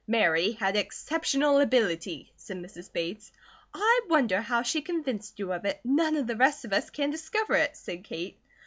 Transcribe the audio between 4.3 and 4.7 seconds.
how